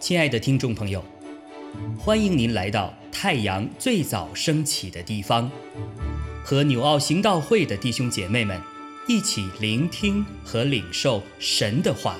[0.00, 1.04] 亲爱的听众朋友，
[1.96, 5.48] 欢迎您来到太阳最早升起的地方，
[6.42, 8.60] 和纽奥行道会的弟兄姐妹们
[9.06, 12.16] 一起聆听和领受神的话。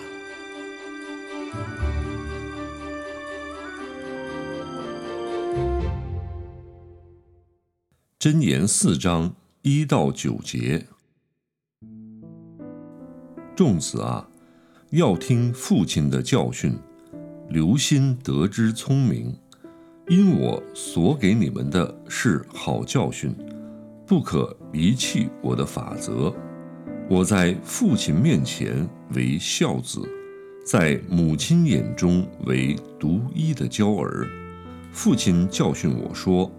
[8.21, 10.87] 箴言四章一到九节，
[13.61, 14.27] 众子啊，
[14.89, 16.73] 要听父亲的教训。
[17.51, 19.37] 留心得之聪明，
[20.09, 23.37] 因我所给你们的是好教训，
[24.07, 26.35] 不可离弃我的法则。
[27.07, 30.01] 我在父亲面前为孝子，
[30.65, 34.27] 在母亲眼中为独一的娇儿。
[34.91, 36.51] 父亲教训我说：“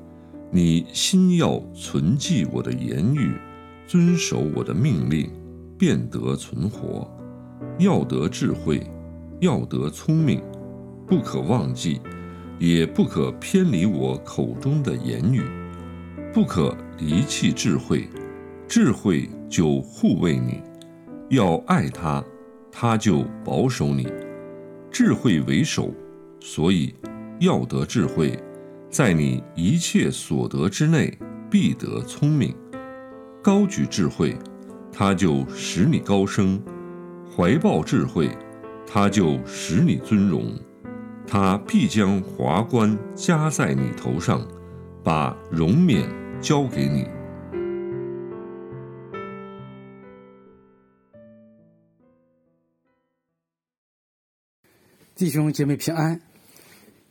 [0.53, 3.31] 你心要存记我的言语，
[3.87, 5.31] 遵守我的命令，
[5.81, 7.09] 便得存活。
[7.79, 8.85] 要得智慧，
[9.39, 10.39] 要得聪明。”
[11.09, 11.99] 不可忘记，
[12.59, 15.41] 也不可偏离我口中的言语；
[16.31, 18.07] 不可离弃智慧，
[18.67, 20.61] 智慧就护卫你；
[21.29, 22.23] 要爱他，
[22.71, 24.07] 他就保守你。
[24.91, 25.91] 智慧为首，
[26.39, 26.93] 所以
[27.39, 28.39] 要得智慧，
[28.87, 31.17] 在你一切所得之内，
[31.49, 32.55] 必得聪明。
[33.41, 34.37] 高举智慧，
[34.91, 36.59] 他就使你高升；
[37.35, 38.29] 怀抱智慧，
[38.85, 40.53] 他就使你尊荣。
[41.25, 44.45] 他必将华冠加在你头上，
[45.03, 46.09] 把荣冕
[46.41, 47.07] 交给你。
[55.15, 56.19] 弟兄姐妹平安，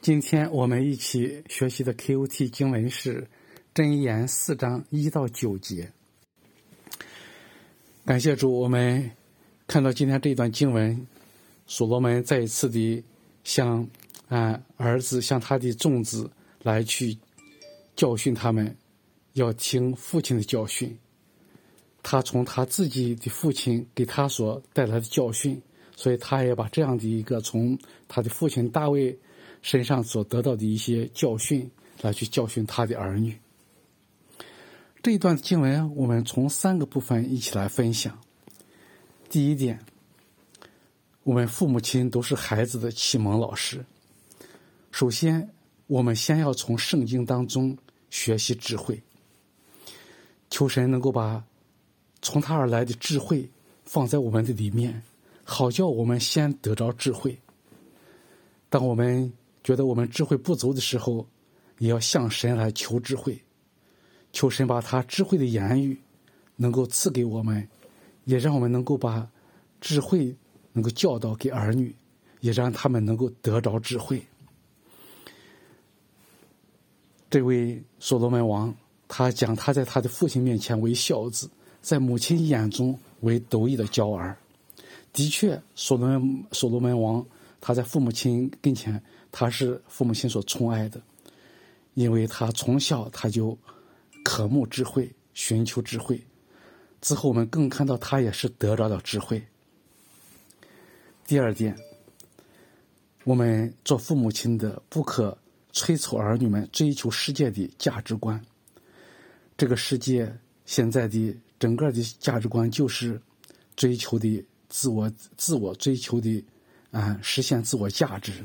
[0.00, 3.22] 今天我们一起学习的 KOT 经文是
[3.72, 5.92] 《真言》四章一到九节。
[8.04, 9.10] 感谢主，我们
[9.66, 11.06] 看到今天这一段经文，
[11.66, 13.04] 所罗门再一次的
[13.44, 13.88] 向。
[14.28, 16.30] 啊，儿子向他的众子
[16.62, 17.18] 来去
[17.96, 18.76] 教训他们，
[19.32, 20.96] 要听父亲的教训。
[22.00, 25.60] 他从他自己的父亲给他所带来的教训，
[25.96, 29.18] 所以他也把这样的一个从他的父亲大卫
[29.62, 31.68] 身上所得到的一些教训
[32.00, 33.36] 来去教训他的儿女。
[35.02, 38.20] 这一段经文，我们从三个部分一起来分享。
[39.30, 39.82] 第一点，
[41.22, 43.82] 我们父母亲都是孩子的启蒙老师。
[44.90, 45.48] 首先，
[45.86, 47.74] 我们先要从圣经当中
[48.10, 49.02] 学习智慧，
[50.50, 51.42] 求神能够把
[52.20, 53.50] 从他而来的智慧
[53.84, 55.02] 放在我们的里面，
[55.42, 57.38] 好叫我们先得着智慧。
[58.68, 59.32] 当我们
[59.64, 61.26] 觉得我们智慧不足的时候，
[61.78, 63.42] 也要向神来求智慧，
[64.32, 65.98] 求神把他智慧的言语
[66.56, 67.66] 能够赐给我们，
[68.24, 69.28] 也让我们能够把
[69.80, 70.34] 智慧
[70.72, 71.94] 能够教导给儿女，
[72.40, 74.22] 也让他们能够得着智慧。
[77.28, 78.74] 这位所罗门王，
[79.06, 81.48] 他讲他在他的父亲面前为孝子，
[81.80, 84.36] 在母亲眼中为独一的娇儿。
[85.12, 87.24] 的确，所罗门所罗门王
[87.60, 89.00] 他在父母亲跟前，
[89.32, 91.00] 他是父母亲所宠爱的，
[91.94, 93.56] 因为他从小他就
[94.24, 96.22] 渴慕智慧，寻求智慧。
[97.00, 99.42] 之后我们更看到他也是得着了智慧。
[101.26, 101.76] 第二点，
[103.24, 105.36] 我们做父母亲的不可。
[105.72, 108.44] 催促儿女们追求世界的价值观。
[109.56, 113.22] 这个世界现在的整个的价值观就是
[113.76, 116.44] 追求的自我、自我追求的
[116.90, 118.44] 啊，实现自我价值，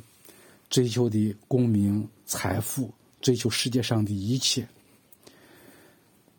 [0.70, 4.68] 追求的功名、财富，追求世界上的一切。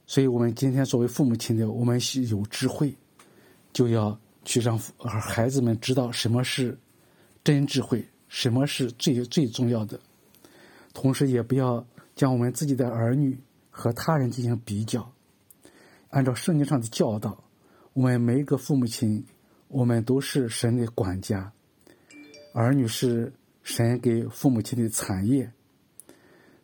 [0.06, 2.94] 所以我们今天作为父母亲的，我们是有智慧，
[3.72, 6.78] 就要去让孩子们知道什么是
[7.42, 9.98] 真智慧，什么是最最重要的。
[10.94, 11.84] 同时，也不要
[12.14, 13.36] 将我们自己的儿女
[13.68, 15.12] 和他人进行比较。
[16.10, 17.44] 按照圣经上的教导，
[17.92, 19.22] 我们每一个父母亲，
[19.68, 21.52] 我们都是神的管家，
[22.54, 23.32] 儿女是
[23.64, 25.50] 神给父母亲的产业。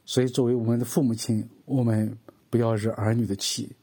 [0.04, 2.16] 所以，作为我们的父母亲，我们
[2.52, 3.74] 不要惹儿女的气，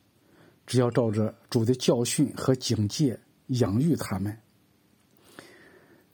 [0.67, 4.37] 只要照着主的教训和警戒养育他们。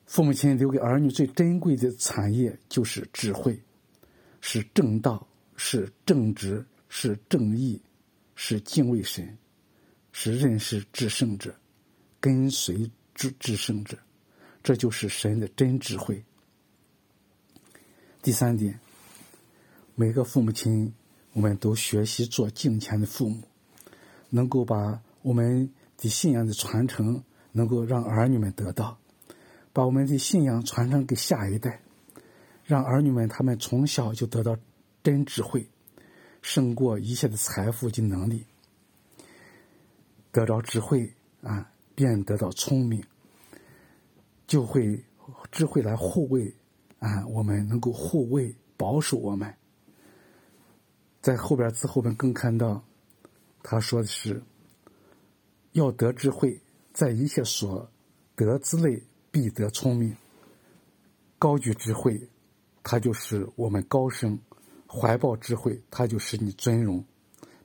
[0.05, 3.61] 父母亲留给儿女最珍贵的产业就是智慧。
[4.39, 7.81] 是正道，是正直，是正义，
[8.35, 9.37] 是敬畏神，
[10.13, 11.53] 是认识至圣者，
[12.21, 13.97] 跟随至至圣者，
[14.63, 16.23] 这就是神的真智慧。
[18.21, 18.79] 第三点，
[19.95, 20.93] 每个父母亲，
[21.35, 23.43] 我们都学习做敬虔的父母，
[24.29, 27.21] 能够把我们的信仰的传承
[27.51, 28.97] 能够让儿女们得到，
[29.73, 31.81] 把我们的信仰传承给下一代，
[32.63, 34.55] 让儿女们他们从小就得到
[35.03, 35.67] 真智慧，
[36.41, 38.45] 胜过一切的财富及能力。
[40.31, 41.11] 得到智慧
[41.41, 43.03] 啊，便得到聪明，
[44.47, 45.03] 就会
[45.51, 46.55] 智慧来护卫
[46.99, 49.53] 啊，我们能够护卫保守我们。
[51.25, 52.83] 在后边字后边更看到，
[53.63, 54.43] 他说的是
[55.71, 56.61] 要得智慧。
[56.93, 57.89] 在一切所
[58.35, 59.01] 得之类，
[59.31, 60.15] 必得聪明。
[61.39, 62.29] 高举智慧，
[62.83, 64.37] 它就是我们高升；
[64.87, 67.03] 怀抱智慧，它就是你尊荣，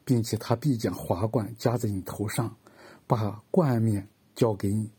[0.06, 2.56] 并且它必将华冠加在你头上，
[3.06, 4.90] 把冠冕交给你。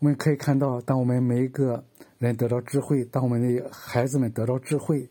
[0.00, 1.82] 我们可以看到，当我们每一个
[2.18, 5.08] 人得到智慧，当我们的孩子们得到智慧，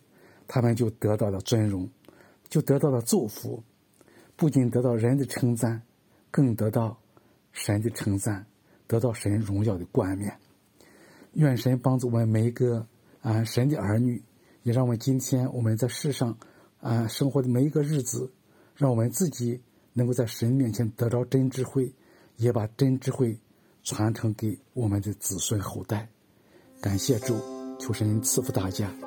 [0.48, 1.90] 他们就得到了尊荣，
[2.50, 3.64] 就得到了祝福，
[4.36, 5.82] 不仅得到人的称赞，
[6.32, 6.98] 更得到。
[7.54, 8.46] 神的称赞，
[8.86, 10.38] 得到神荣耀的冠冕。
[11.34, 12.86] 愿神帮助我们每一个
[13.20, 14.22] 啊神的儿女，
[14.62, 16.38] 也让我们今天我们在世上
[16.80, 18.32] 啊生活的每一个日子，
[18.76, 19.60] 让我们自己
[19.94, 21.92] 能够在神面前得到真智慧，
[22.36, 23.36] 也把真智慧
[23.82, 26.08] 传承给我们的子孙后代。
[26.80, 27.40] 感谢主，
[27.80, 29.07] 求神赐福大家。